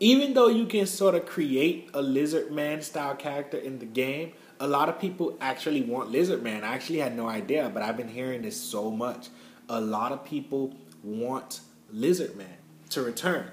Even 0.00 0.34
though 0.34 0.48
you 0.48 0.66
can 0.66 0.86
sort 0.86 1.14
of 1.14 1.26
create 1.26 1.90
a 1.94 2.02
Lizard 2.02 2.50
Man 2.50 2.82
style 2.82 3.14
character 3.14 3.56
in 3.56 3.78
the 3.78 3.86
game, 3.86 4.32
a 4.58 4.66
lot 4.66 4.88
of 4.88 4.98
people 4.98 5.36
actually 5.40 5.82
want 5.82 6.10
Lizard 6.10 6.42
Man. 6.42 6.64
I 6.64 6.74
actually 6.74 6.98
had 6.98 7.16
no 7.16 7.28
idea, 7.28 7.70
but 7.72 7.82
I've 7.82 7.96
been 7.96 8.08
hearing 8.08 8.42
this 8.42 8.60
so 8.60 8.90
much. 8.90 9.28
A 9.68 9.80
lot 9.80 10.12
of 10.12 10.24
people 10.24 10.74
want 11.02 11.60
Lizard 11.90 12.36
Man 12.36 12.56
to 12.90 13.02
return. 13.02 13.50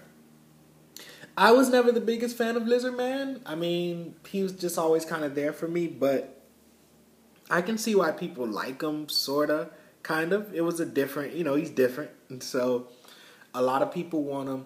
I 1.37 1.51
was 1.51 1.69
never 1.69 1.91
the 1.91 2.01
biggest 2.01 2.35
fan 2.37 2.57
of 2.57 2.67
Lizard 2.67 2.97
Man. 2.97 3.41
I 3.45 3.55
mean, 3.55 4.15
he 4.27 4.43
was 4.43 4.51
just 4.51 4.77
always 4.77 5.05
kind 5.05 5.23
of 5.23 5.35
there 5.35 5.53
for 5.53 5.67
me, 5.67 5.87
but 5.87 6.41
I 7.49 7.61
can 7.61 7.77
see 7.77 7.95
why 7.95 8.11
people 8.11 8.45
like 8.45 8.81
him, 8.81 9.07
sorta, 9.07 9.69
kind 10.03 10.33
of. 10.33 10.53
It 10.53 10.61
was 10.61 10.79
a 10.79 10.85
different, 10.85 11.33
you 11.33 11.43
know, 11.43 11.55
he's 11.55 11.69
different. 11.69 12.11
And 12.29 12.43
so 12.43 12.87
a 13.53 13.61
lot 13.61 13.81
of 13.81 13.93
people 13.93 14.23
want 14.23 14.47
them. 14.47 14.65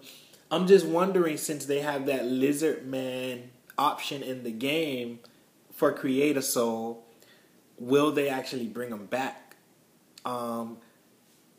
I'm 0.52 0.68
just 0.68 0.86
wondering 0.86 1.38
since 1.38 1.66
they 1.66 1.80
have 1.80 2.06
that 2.06 2.26
lizard 2.26 2.86
man 2.86 3.52
option 3.78 4.22
in 4.22 4.44
the 4.44 4.52
game 4.52 5.20
for 5.72 5.92
Create 5.92 6.38
a 6.38 6.42
Soul 6.42 7.04
will 7.78 8.12
they 8.12 8.30
actually 8.30 8.68
bring 8.68 8.90
them 8.90 9.06
back? 9.06 9.56
Um, 10.26 10.78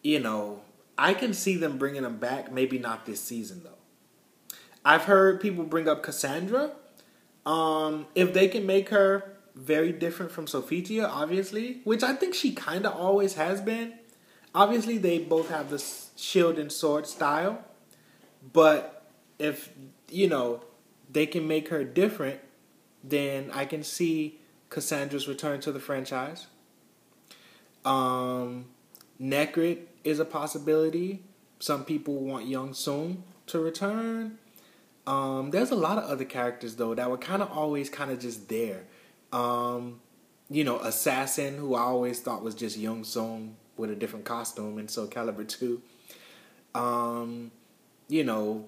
you 0.03 0.21
know, 0.21 0.63
I 0.97 1.15
can 1.15 1.35
see 1.35 1.57
them 1.57 1.79
bringing 1.79 2.03
them 2.03 2.19
back. 2.19 2.53
Maybe 2.53 2.79
not 2.79 3.07
this 3.07 3.21
season 3.21 3.63
though. 3.65 3.71
I've 4.85 5.05
heard 5.05 5.41
people 5.41 5.65
bring 5.65 5.89
up 5.89 6.03
Cassandra. 6.03 6.73
Um, 7.47 8.07
if 8.15 8.33
they 8.33 8.49
can 8.49 8.67
make 8.67 8.89
her 8.91 9.37
very 9.55 9.93
different 9.93 10.33
from 10.33 10.47
Sophitia, 10.47 11.09
obviously, 11.09 11.81
which 11.85 12.03
I 12.03 12.15
think 12.15 12.35
she 12.35 12.53
kind 12.53 12.87
of 12.87 12.95
always 12.95 13.35
has 13.35 13.61
been. 13.61 13.95
Obviously, 14.55 14.99
they 14.99 15.19
both 15.19 15.51
have 15.51 15.71
the 15.71 15.79
shield 16.17 16.59
and 16.59 16.71
sword 16.71 17.07
style, 17.07 17.65
but 18.53 19.07
if 19.39 19.71
you 20.11 20.29
know 20.29 20.65
they 21.11 21.27
can 21.27 21.47
make 21.47 21.69
her 21.69 21.85
different, 21.85 22.41
then 23.03 23.51
I 23.53 23.65
can 23.65 23.83
see 23.83 24.41
Cassandra's 24.71 25.29
return 25.29 25.61
to 25.61 25.73
the 25.73 25.81
franchise. 25.81 26.47
Um, 27.85 28.67
Necrid 29.21 29.81
is 30.03 30.19
a 30.19 30.25
possibility. 30.25 31.23
Some 31.59 31.85
people 31.85 32.15
want 32.15 32.47
Young 32.47 32.75
Soon 32.75 33.25
to 33.47 33.61
return. 33.61 34.39
Um, 35.07 35.51
there's 35.51 35.71
a 35.71 35.77
lot 35.77 35.99
of 35.99 36.05
other 36.05 36.25
characters 36.25 36.77
though 36.77 36.95
that 36.95 37.11
were 37.11 37.19
kind 37.19 37.43
of 37.43 37.51
always 37.51 37.91
kind 37.91 38.11
of 38.11 38.19
just 38.19 38.49
there. 38.49 38.85
Um, 39.33 40.01
you 40.51 40.65
know, 40.65 40.79
Assassin, 40.81 41.57
who 41.57 41.75
I 41.75 41.83
always 41.83 42.21
thought 42.21 42.43
was 42.43 42.55
just 42.55 42.77
Young 42.77 43.05
Song 43.05 43.57
with 43.77 43.91
a 43.91 43.95
different 43.97 44.25
costume 44.25 44.79
in 44.79 44.89
Soul 44.89 45.09
Calibur 45.09 45.47
2. 45.47 45.83
Um, 46.75 47.51
you 48.09 48.25
know, 48.25 48.67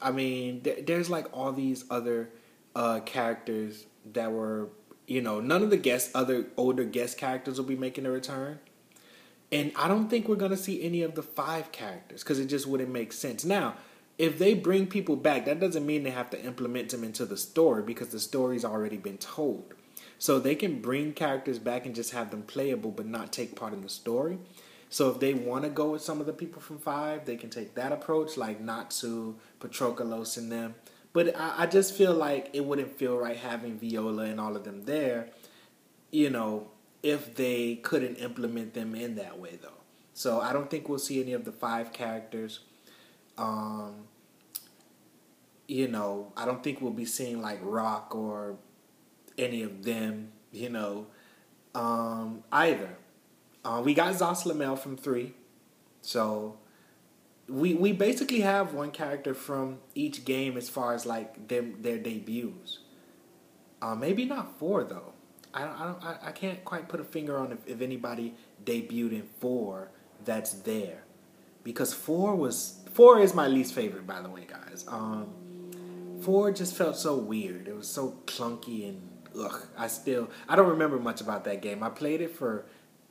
I 0.00 0.10
mean, 0.10 0.60
th- 0.60 0.86
there's 0.86 1.08
like 1.08 1.26
all 1.32 1.52
these 1.52 1.84
other 1.90 2.30
uh, 2.74 3.00
characters 3.00 3.86
that 4.12 4.32
were, 4.32 4.68
you 5.06 5.22
know, 5.22 5.40
none 5.40 5.62
of 5.62 5.70
the 5.70 5.76
guest, 5.76 6.10
other 6.14 6.46
older 6.56 6.84
guest 6.84 7.16
characters 7.16 7.58
will 7.58 7.66
be 7.66 7.76
making 7.76 8.06
a 8.06 8.10
return. 8.10 8.58
And 9.52 9.72
I 9.76 9.88
don't 9.88 10.08
think 10.08 10.28
we're 10.28 10.36
to 10.36 10.56
see 10.56 10.82
any 10.82 11.02
of 11.02 11.14
the 11.14 11.22
five 11.22 11.70
characters 11.70 12.22
because 12.22 12.38
it 12.38 12.46
just 12.46 12.66
wouldn't 12.66 12.90
make 12.90 13.12
sense. 13.12 13.44
Now, 13.44 13.76
if 14.18 14.38
they 14.38 14.54
bring 14.54 14.86
people 14.86 15.16
back, 15.16 15.44
that 15.44 15.60
doesn't 15.60 15.86
mean 15.86 16.02
they 16.02 16.10
have 16.10 16.30
to 16.30 16.44
implement 16.44 16.90
them 16.90 17.04
into 17.04 17.24
the 17.24 17.36
story 17.36 17.82
because 17.82 18.08
the 18.08 18.20
story's 18.20 18.64
already 18.64 18.96
been 18.96 19.18
told. 19.18 19.74
So 20.18 20.38
they 20.38 20.54
can 20.54 20.80
bring 20.80 21.12
characters 21.12 21.58
back 21.58 21.86
and 21.86 21.94
just 21.94 22.12
have 22.12 22.30
them 22.30 22.42
playable 22.42 22.90
but 22.90 23.06
not 23.06 23.32
take 23.32 23.56
part 23.56 23.72
in 23.72 23.82
the 23.82 23.88
story. 23.88 24.38
So 24.90 25.10
if 25.10 25.18
they 25.18 25.34
want 25.34 25.64
to 25.64 25.70
go 25.70 25.90
with 25.90 26.02
some 26.02 26.20
of 26.20 26.26
the 26.26 26.32
people 26.32 26.62
from 26.62 26.78
Five, 26.78 27.24
they 27.24 27.36
can 27.36 27.50
take 27.50 27.74
that 27.74 27.92
approach, 27.92 28.36
like 28.36 28.60
Natsu, 28.60 29.34
Patroclus, 29.60 30.36
and 30.36 30.50
them. 30.52 30.74
But 31.12 31.36
I, 31.36 31.62
I 31.62 31.66
just 31.66 31.94
feel 31.94 32.14
like 32.14 32.50
it 32.52 32.64
wouldn't 32.64 32.96
feel 32.96 33.16
right 33.16 33.36
having 33.36 33.78
Viola 33.78 34.24
and 34.24 34.40
all 34.40 34.56
of 34.56 34.64
them 34.64 34.84
there, 34.84 35.30
you 36.10 36.30
know, 36.30 36.70
if 37.02 37.34
they 37.34 37.76
couldn't 37.76 38.16
implement 38.16 38.74
them 38.74 38.94
in 38.94 39.16
that 39.16 39.38
way, 39.38 39.58
though. 39.60 39.80
So 40.12 40.40
I 40.40 40.52
don't 40.52 40.70
think 40.70 40.88
we'll 40.88 40.98
see 40.98 41.20
any 41.20 41.32
of 41.32 41.44
the 41.44 41.52
five 41.52 41.92
characters. 41.92 42.60
Um, 43.36 44.04
you 45.66 45.88
know, 45.88 46.32
I 46.36 46.44
don't 46.44 46.62
think 46.62 46.80
we'll 46.80 46.92
be 46.92 47.04
seeing 47.04 47.42
like 47.42 47.58
Rock 47.62 48.14
or 48.14 48.56
any 49.36 49.62
of 49.62 49.82
them, 49.82 50.32
you 50.52 50.68
know, 50.68 51.06
um, 51.74 52.44
either. 52.52 52.96
Uh, 53.64 53.80
we 53.84 53.94
got 53.94 54.14
Zasalamel 54.14 54.78
from 54.78 54.96
three, 54.96 55.34
so 56.02 56.58
we 57.48 57.74
we 57.74 57.92
basically 57.92 58.40
have 58.40 58.74
one 58.74 58.90
character 58.90 59.34
from 59.34 59.78
each 59.94 60.24
game 60.24 60.56
as 60.56 60.68
far 60.68 60.94
as 60.94 61.06
like 61.06 61.48
them 61.48 61.76
their 61.80 61.98
debuts. 61.98 62.80
Uh, 63.80 63.94
maybe 63.94 64.24
not 64.24 64.58
four 64.58 64.84
though. 64.84 65.12
I 65.52 65.60
don't, 65.60 65.80
I 65.80 65.84
don't 65.84 66.24
I, 66.26 66.32
can't 66.32 66.64
quite 66.64 66.88
put 66.88 67.00
a 67.00 67.04
finger 67.04 67.38
on 67.38 67.52
if, 67.52 67.58
if 67.66 67.80
anybody 67.80 68.34
debuted 68.64 69.12
in 69.12 69.28
four 69.40 69.90
that's 70.24 70.52
there, 70.52 71.04
because 71.62 71.94
four 71.94 72.34
was 72.34 72.80
four 72.92 73.20
is 73.20 73.34
my 73.34 73.46
least 73.46 73.72
favorite 73.72 74.06
by 74.06 74.20
the 74.20 74.28
way, 74.28 74.46
guys. 74.48 74.84
Um, 74.88 75.28
four 76.22 76.50
just 76.50 76.74
felt 76.74 76.96
so 76.96 77.16
weird. 77.16 77.68
It 77.68 77.76
was 77.76 77.88
so 77.88 78.18
clunky 78.26 78.88
and 78.88 79.00
ugh. 79.38 79.66
I 79.76 79.86
still 79.86 80.28
I 80.48 80.56
don't 80.56 80.68
remember 80.68 80.98
much 80.98 81.20
about 81.20 81.44
that 81.44 81.62
game. 81.62 81.82
I 81.82 81.88
played 81.88 82.20
it 82.20 82.34
for 82.34 82.66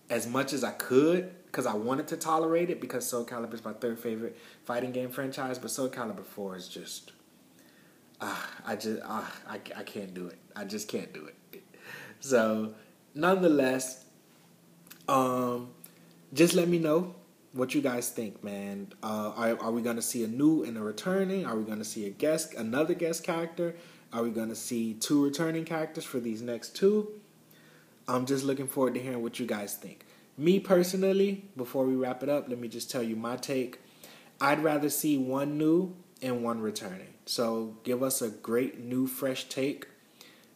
as 0.09 0.27
much 0.27 0.53
as 0.53 0.63
I 0.63 0.71
could 0.71 1.33
because 1.45 1.65
I 1.65 1.73
wanted 1.73 2.07
to 2.09 2.17
tolerate 2.17 2.69
it 2.69 2.81
because 2.81 3.07
Soul 3.07 3.25
Calibur 3.25 3.53
is 3.53 3.63
my 3.63 3.73
third 3.73 3.99
favorite 3.99 4.37
fighting 4.65 4.91
game 4.91 5.09
franchise. 5.09 5.59
But 5.59 5.71
Soul 5.71 5.89
Calibur 5.89 6.25
Four 6.25 6.55
is 6.55 6.67
just 6.67 7.11
ah, 8.21 8.49
I 8.65 8.75
just 8.75 9.01
ah, 9.05 9.31
I 9.47 9.59
I 9.75 9.83
can't 9.83 10.13
do 10.13 10.27
it. 10.27 10.37
I 10.55 10.65
just 10.65 10.87
can't 10.87 11.13
do 11.13 11.25
it. 11.25 11.35
So, 12.19 12.73
nonetheless, 13.13 14.05
um, 15.09 15.71
just 16.33 16.53
let 16.53 16.69
me 16.69 16.79
know 16.79 17.15
what 17.51 17.75
you 17.75 17.81
guys 17.81 18.09
think, 18.09 18.43
man. 18.43 18.93
Uh, 19.03 19.33
are, 19.35 19.61
are 19.61 19.71
we 19.71 19.81
going 19.81 19.97
to 19.97 20.01
see 20.01 20.23
a 20.23 20.27
new 20.27 20.63
and 20.63 20.77
a 20.77 20.81
returning? 20.81 21.45
Are 21.45 21.57
we 21.57 21.65
going 21.65 21.79
to 21.79 21.85
see 21.85 22.07
a 22.07 22.09
guest, 22.09 22.53
another 22.53 22.93
guest 22.93 23.23
character? 23.25 23.75
Are 24.13 24.23
we 24.23 24.29
going 24.31 24.49
to 24.49 24.55
see 24.55 24.93
two 24.93 25.23
returning 25.23 25.65
characters 25.65 26.05
for 26.05 26.19
these 26.19 26.41
next 26.41 26.75
two? 26.77 27.11
I'm 28.07 28.25
just 28.25 28.43
looking 28.43 28.67
forward 28.67 28.95
to 28.95 29.01
hearing 29.01 29.21
what 29.21 29.39
you 29.39 29.45
guys 29.45 29.75
think. 29.75 30.05
Me 30.37 30.59
personally, 30.59 31.45
before 31.55 31.85
we 31.85 31.95
wrap 31.95 32.23
it 32.23 32.29
up, 32.29 32.49
let 32.49 32.59
me 32.59 32.67
just 32.67 32.89
tell 32.89 33.03
you 33.03 33.15
my 33.15 33.35
take. 33.35 33.79
I'd 34.41 34.63
rather 34.63 34.89
see 34.89 35.17
one 35.17 35.57
new 35.57 35.95
and 36.21 36.43
one 36.43 36.59
returning. 36.59 37.13
So 37.25 37.77
give 37.83 38.01
us 38.03 38.21
a 38.21 38.29
great 38.29 38.79
new, 38.79 39.07
fresh 39.07 39.45
take 39.45 39.87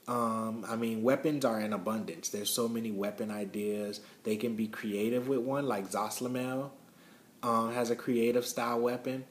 um, 0.07 0.65
I 0.67 0.77
mean, 0.77 1.03
weapons 1.03 1.43
are 1.43 1.59
in 1.59 1.73
abundance. 1.73 2.29
There's 2.29 2.49
so 2.49 2.69
many 2.69 2.91
weapon 2.91 3.29
ideas. 3.29 3.99
They 4.23 4.37
can 4.37 4.55
be 4.55 4.67
creative 4.67 5.27
with 5.27 5.39
one, 5.39 5.67
like 5.67 5.89
Zasalamel 5.89 6.71
um, 7.43 7.73
has 7.73 7.89
a 7.89 7.95
creative 7.95 8.45
style 8.45 8.79
weapon, 8.79 9.25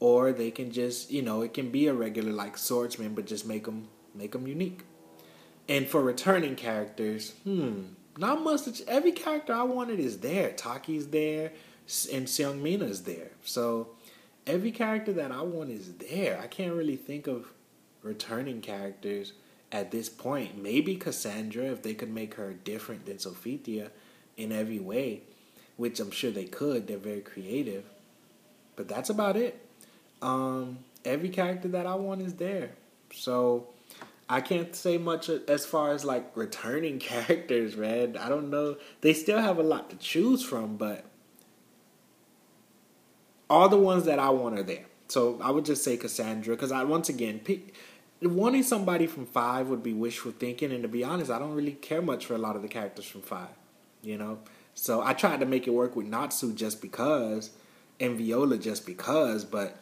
or 0.00 0.32
they 0.32 0.50
can 0.50 0.72
just, 0.72 1.10
you 1.10 1.22
know, 1.22 1.42
it 1.42 1.54
can 1.54 1.70
be 1.70 1.86
a 1.86 1.94
regular 1.94 2.32
like 2.32 2.58
swordsman, 2.58 3.14
but 3.14 3.26
just 3.26 3.46
make 3.46 3.64
them 3.64 3.88
make 4.14 4.32
them 4.32 4.48
unique. 4.48 4.82
And 5.68 5.86
for 5.86 6.02
returning 6.02 6.56
characters, 6.56 7.32
hmm, 7.44 7.82
not 8.18 8.42
much. 8.42 8.82
Every 8.88 9.12
character 9.12 9.52
I 9.52 9.62
wanted 9.62 10.00
is 10.00 10.18
there. 10.18 10.50
Taki's 10.50 11.08
there, 11.08 11.52
and 12.12 12.26
Seong 12.26 12.82
is 12.82 13.02
there. 13.02 13.30
So 13.44 13.88
every 14.46 14.72
character 14.72 15.12
that 15.14 15.32
I 15.32 15.42
want 15.42 15.70
is 15.70 15.94
there. 15.94 16.38
I 16.42 16.46
can't 16.46 16.74
really 16.74 16.96
think 16.96 17.26
of 17.26 17.52
returning 18.02 18.60
characters 18.60 19.32
at 19.72 19.90
this 19.90 20.08
point. 20.08 20.60
Maybe 20.60 20.96
Cassandra, 20.96 21.66
if 21.66 21.82
they 21.82 21.94
could 21.94 22.12
make 22.12 22.34
her 22.34 22.52
different 22.52 23.06
than 23.06 23.16
Sophitia 23.16 23.90
in 24.36 24.52
every 24.52 24.80
way, 24.80 25.22
which 25.76 26.00
I'm 26.00 26.10
sure 26.10 26.30
they 26.30 26.44
could. 26.44 26.86
They're 26.86 26.98
very 26.98 27.20
creative. 27.20 27.84
But 28.76 28.88
that's 28.88 29.10
about 29.10 29.36
it. 29.36 29.66
Um, 30.22 30.78
every 31.04 31.28
character 31.28 31.68
that 31.68 31.86
I 31.86 31.94
want 31.94 32.22
is 32.22 32.34
there. 32.34 32.72
So 33.12 33.68
I 34.30 34.40
can't 34.40 34.76
say 34.76 34.96
much 34.96 35.28
as 35.28 35.66
far 35.66 35.92
as 35.92 36.04
like 36.04 36.36
returning 36.36 36.98
characters, 37.10 37.76
man. 37.76 38.16
I 38.16 38.28
don't 38.28 38.48
know. 38.48 38.76
They 39.00 39.12
still 39.12 39.40
have 39.40 39.58
a 39.58 39.62
lot 39.62 39.90
to 39.90 39.96
choose 39.96 40.42
from, 40.44 40.76
but 40.76 41.04
all 43.50 43.68
the 43.68 43.76
ones 43.76 44.04
that 44.04 44.20
I 44.20 44.30
want 44.30 44.56
are 44.56 44.62
there. 44.62 44.86
So 45.08 45.40
I 45.42 45.50
would 45.50 45.64
just 45.64 45.82
say 45.82 45.96
Cassandra 45.96 46.54
because 46.54 46.70
I 46.70 46.84
once 46.84 47.08
again 47.08 47.40
wanting 48.22 48.62
somebody 48.62 49.08
from 49.08 49.26
five 49.26 49.68
would 49.68 49.82
be 49.82 49.92
wishful 49.92 50.30
thinking, 50.30 50.70
and 50.70 50.82
to 50.82 50.88
be 50.88 51.02
honest, 51.02 51.30
I 51.30 51.40
don't 51.40 51.54
really 51.54 51.72
care 51.72 52.00
much 52.00 52.26
for 52.26 52.34
a 52.34 52.38
lot 52.38 52.54
of 52.54 52.62
the 52.62 52.68
characters 52.68 53.06
from 53.06 53.22
five. 53.22 53.48
You 54.02 54.16
know, 54.16 54.38
so 54.74 55.02
I 55.02 55.12
tried 55.12 55.40
to 55.40 55.46
make 55.46 55.66
it 55.66 55.72
work 55.72 55.96
with 55.96 56.06
Natsu 56.06 56.54
just 56.54 56.80
because, 56.80 57.50
and 57.98 58.16
Viola 58.16 58.58
just 58.58 58.86
because, 58.86 59.44
but 59.44 59.79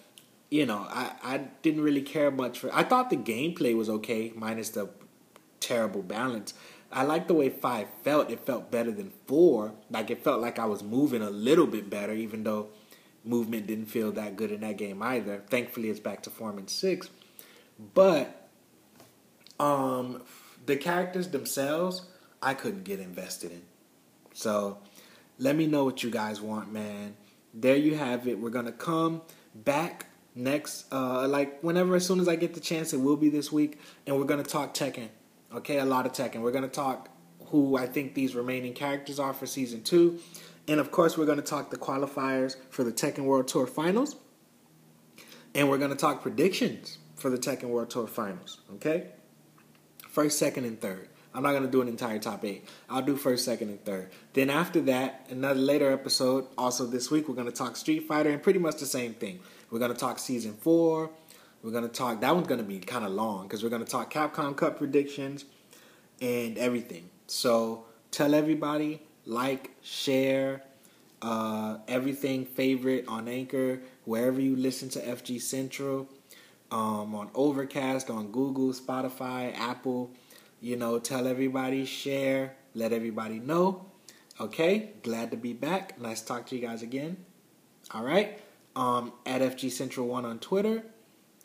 you 0.50 0.66
know, 0.66 0.86
I 0.88 1.12
I 1.22 1.38
didn't 1.62 1.82
really 1.82 2.02
care 2.02 2.30
much 2.30 2.58
for. 2.58 2.74
I 2.74 2.82
thought 2.82 3.10
the 3.10 3.16
gameplay 3.16 3.76
was 3.76 3.88
okay, 3.88 4.32
minus 4.34 4.70
the 4.70 4.88
terrible 5.60 6.02
balance. 6.02 6.54
I 6.90 7.02
liked 7.02 7.28
the 7.28 7.34
way 7.34 7.50
five 7.50 7.88
felt. 8.02 8.30
It 8.30 8.40
felt 8.40 8.70
better 8.70 8.90
than 8.90 9.12
four. 9.26 9.74
Like 9.90 10.10
it 10.10 10.24
felt 10.24 10.40
like 10.40 10.58
I 10.58 10.64
was 10.64 10.82
moving 10.82 11.20
a 11.20 11.30
little 11.30 11.66
bit 11.66 11.90
better, 11.90 12.14
even 12.14 12.44
though 12.44 12.68
movement 13.24 13.66
didn't 13.66 13.86
feel 13.86 14.10
that 14.12 14.36
good 14.36 14.50
in 14.50 14.60
that 14.60 14.78
game 14.78 15.02
either. 15.02 15.42
Thankfully, 15.50 15.90
it's 15.90 16.00
back 16.00 16.22
to 16.22 16.30
form 16.30 16.58
in 16.58 16.66
six. 16.66 17.10
But 17.94 18.48
um, 19.60 20.22
the 20.64 20.76
characters 20.76 21.28
themselves, 21.28 22.02
I 22.42 22.54
couldn't 22.54 22.84
get 22.84 23.00
invested 23.00 23.52
in. 23.52 23.62
So 24.32 24.78
let 25.38 25.56
me 25.56 25.66
know 25.66 25.84
what 25.84 26.02
you 26.02 26.10
guys 26.10 26.40
want, 26.40 26.72
man. 26.72 27.16
There 27.52 27.76
you 27.76 27.96
have 27.96 28.26
it. 28.26 28.38
We're 28.38 28.50
gonna 28.50 28.72
come 28.72 29.22
back 29.54 30.06
next, 30.38 30.90
uh, 30.92 31.26
like 31.28 31.60
whenever, 31.60 31.96
as 31.96 32.06
soon 32.06 32.20
as 32.20 32.28
I 32.28 32.36
get 32.36 32.54
the 32.54 32.60
chance, 32.60 32.92
it 32.92 32.98
will 32.98 33.16
be 33.16 33.28
this 33.28 33.52
week, 33.52 33.78
and 34.06 34.16
we're 34.16 34.24
gonna 34.24 34.42
talk 34.42 34.72
Tekken. 34.72 35.08
Okay, 35.54 35.78
a 35.78 35.84
lot 35.84 36.06
of 36.06 36.12
Tekken. 36.12 36.40
We're 36.42 36.52
gonna 36.52 36.68
talk 36.68 37.08
who 37.46 37.76
I 37.76 37.86
think 37.86 38.14
these 38.14 38.34
remaining 38.34 38.74
characters 38.74 39.18
are 39.18 39.32
for 39.32 39.46
season 39.46 39.82
two, 39.82 40.18
and 40.66 40.80
of 40.80 40.90
course, 40.90 41.18
we're 41.18 41.26
gonna 41.26 41.42
talk 41.42 41.70
the 41.70 41.76
qualifiers 41.76 42.56
for 42.70 42.84
the 42.84 42.92
Tekken 42.92 43.24
World 43.24 43.48
Tour 43.48 43.66
Finals, 43.66 44.16
and 45.54 45.68
we're 45.68 45.78
gonna 45.78 45.96
talk 45.96 46.22
predictions 46.22 46.98
for 47.16 47.30
the 47.30 47.38
Tekken 47.38 47.68
World 47.70 47.90
Tour 47.90 48.06
Finals. 48.06 48.60
Okay, 48.74 49.08
first, 50.08 50.38
second, 50.38 50.64
and 50.64 50.80
third. 50.80 51.08
I'm 51.34 51.42
not 51.42 51.52
gonna 51.52 51.68
do 51.68 51.82
an 51.82 51.88
entire 51.88 52.18
top 52.18 52.44
eight. 52.44 52.64
I'll 52.88 53.02
do 53.02 53.16
first, 53.16 53.44
second, 53.44 53.68
and 53.68 53.84
third. 53.84 54.10
Then 54.32 54.50
after 54.50 54.80
that, 54.82 55.26
another 55.30 55.60
later 55.60 55.92
episode. 55.92 56.46
Also 56.56 56.86
this 56.86 57.10
week, 57.10 57.28
we're 57.28 57.34
gonna 57.34 57.50
talk 57.50 57.76
Street 57.76 58.06
Fighter 58.08 58.30
and 58.30 58.42
pretty 58.42 58.58
much 58.58 58.76
the 58.76 58.86
same 58.86 59.14
thing. 59.14 59.40
We're 59.70 59.78
gonna 59.78 59.94
talk 59.94 60.18
season 60.18 60.54
four. 60.54 61.10
We're 61.62 61.72
gonna 61.72 61.88
talk. 61.88 62.20
That 62.20 62.34
one's 62.34 62.46
gonna 62.46 62.62
be 62.62 62.78
kind 62.78 63.04
of 63.04 63.12
long 63.12 63.44
because 63.44 63.62
we're 63.62 63.68
gonna 63.70 63.84
talk 63.84 64.12
Capcom 64.12 64.56
Cup 64.56 64.78
predictions 64.78 65.44
and 66.20 66.56
everything. 66.58 67.10
So 67.26 67.84
tell 68.10 68.34
everybody, 68.34 69.02
like, 69.26 69.70
share, 69.82 70.62
uh, 71.22 71.78
everything 71.86 72.44
favorite 72.44 73.06
on 73.08 73.28
Anchor, 73.28 73.80
wherever 74.04 74.40
you 74.40 74.56
listen 74.56 74.88
to 74.90 75.00
FG 75.00 75.40
Central, 75.40 76.08
um, 76.70 77.14
on 77.14 77.30
Overcast, 77.34 78.10
on 78.10 78.30
Google, 78.30 78.72
Spotify, 78.72 79.56
Apple. 79.58 80.10
You 80.60 80.76
know, 80.76 80.98
tell 80.98 81.26
everybody, 81.26 81.84
share, 81.84 82.56
let 82.74 82.92
everybody 82.92 83.38
know. 83.38 83.86
Okay, 84.40 84.90
glad 85.02 85.30
to 85.32 85.36
be 85.36 85.52
back. 85.52 86.00
Nice 86.00 86.20
to 86.20 86.26
talk 86.26 86.46
to 86.46 86.56
you 86.56 86.66
guys 86.66 86.82
again. 86.82 87.16
All 87.92 88.04
right, 88.04 88.40
um, 88.78 89.12
at 89.26 89.42
FG 89.42 89.72
Central 89.72 90.06
1 90.06 90.24
on 90.24 90.38
Twitter, 90.38 90.84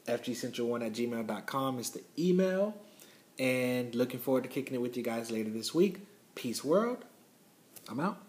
FGCentral1 0.08 0.86
at 0.86 0.94
gmail.com 0.94 1.80
is 1.80 1.90
the 1.90 2.04
email. 2.18 2.76
And 3.40 3.96
looking 3.96 4.20
forward 4.20 4.44
to 4.44 4.50
kicking 4.50 4.76
it 4.76 4.82
with 4.82 4.96
you 4.96 5.02
guys 5.02 5.32
later 5.32 5.50
this 5.50 5.74
week. 5.74 6.02
Peace, 6.36 6.64
world. 6.64 7.06
I'm 7.90 8.00
out. 8.00 8.22